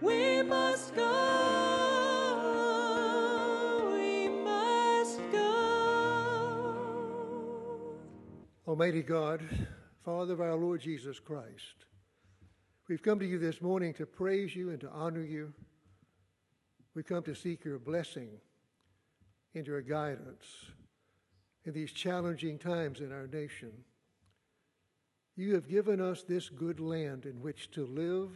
[0.00, 1.06] We must go,
[3.92, 6.74] we must go.
[8.66, 9.42] Almighty God,
[10.04, 11.86] Father of our Lord Jesus Christ,
[12.88, 15.52] we've come to you this morning to praise you and to honor you.
[16.94, 18.28] We come to seek your blessing
[19.54, 20.44] and your guidance
[21.64, 23.72] in these challenging times in our nation.
[25.36, 28.30] You have given us this good land in which to live,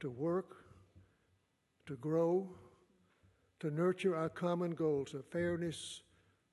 [0.00, 0.56] to work,
[1.86, 2.48] to grow,
[3.60, 6.02] to nurture our common goals of fairness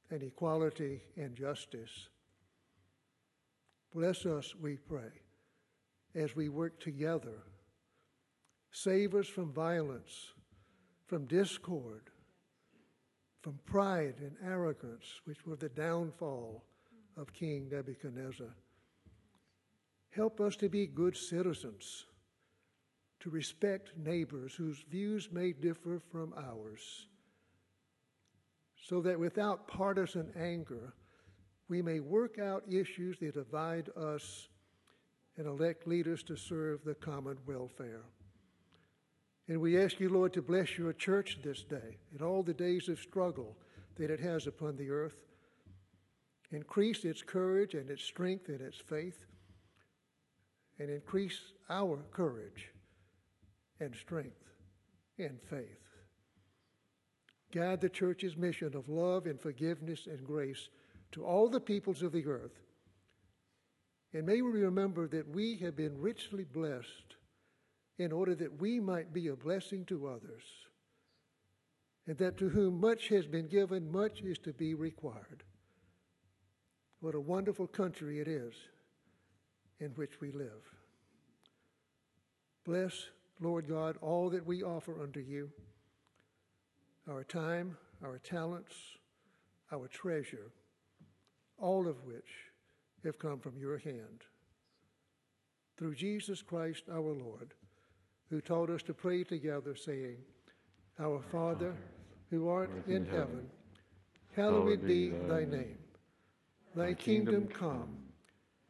[0.09, 2.09] and equality and justice.
[3.93, 5.11] Bless us, we pray,
[6.15, 7.43] as we work together.
[8.71, 10.33] Save us from violence,
[11.07, 12.09] from discord,
[13.41, 16.63] from pride and arrogance, which were the downfall
[17.15, 18.53] of King Nebuchadnezzar.
[20.09, 22.05] Help us to be good citizens,
[23.19, 27.07] to respect neighbors whose views may differ from ours,
[28.81, 30.93] so that without partisan anger,
[31.67, 34.47] we may work out issues that divide us
[35.37, 38.03] and elect leaders to serve the common welfare.
[39.47, 42.89] And we ask you, Lord, to bless your church this day and all the days
[42.89, 43.55] of struggle
[43.95, 45.25] that it has upon the earth.
[46.51, 49.25] Increase its courage and its strength and its faith,
[50.79, 52.69] and increase our courage
[53.79, 54.51] and strength
[55.17, 55.65] and faith.
[57.51, 60.69] Guide the church's mission of love and forgiveness and grace
[61.11, 62.59] to all the peoples of the earth.
[64.13, 67.15] And may we remember that we have been richly blessed
[67.97, 70.43] in order that we might be a blessing to others,
[72.05, 75.43] and that to whom much has been given, much is to be required.
[76.99, 78.53] What a wonderful country it is
[79.79, 80.63] in which we live.
[82.65, 82.93] Bless,
[83.39, 85.49] Lord God, all that we offer unto you
[87.09, 88.75] our time, our talents,
[89.71, 90.51] our treasure,
[91.57, 92.51] all of which
[93.05, 94.25] have come from your hand.
[95.77, 97.53] Through Jesus Christ our Lord,
[98.29, 100.17] who taught us to pray together, saying,
[100.99, 101.73] Our Father,
[102.29, 103.47] who art in heaven,
[104.35, 105.77] hallowed be thy name.
[106.75, 107.97] Thy kingdom come,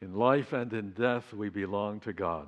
[0.00, 2.46] In life and in death, we belong to God.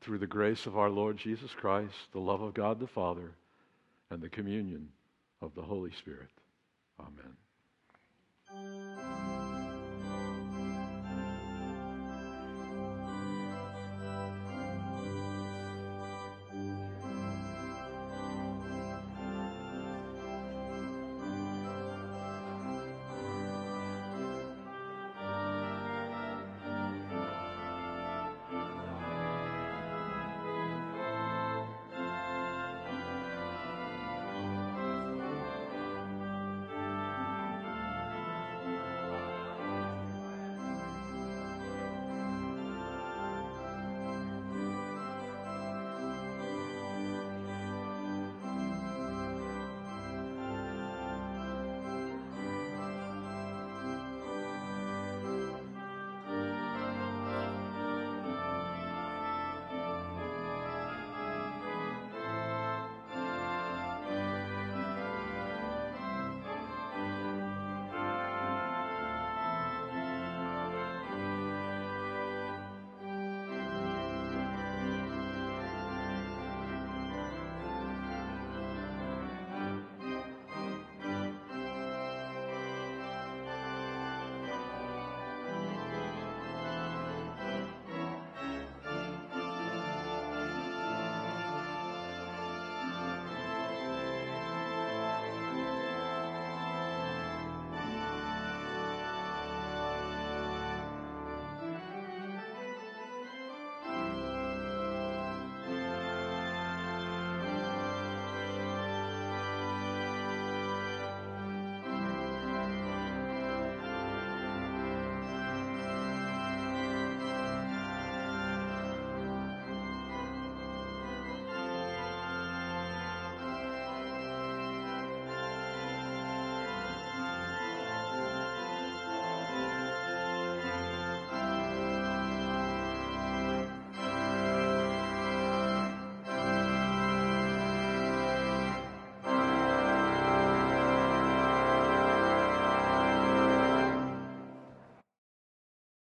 [0.00, 3.32] Through the grace of our Lord Jesus Christ, the love of God the Father,
[4.10, 4.88] and the communion
[5.40, 6.30] of the Holy Spirit.
[6.98, 7.36] Amen.